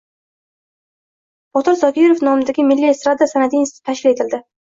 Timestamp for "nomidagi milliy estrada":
2.29-3.31